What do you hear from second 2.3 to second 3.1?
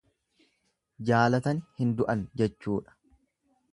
jechuudha.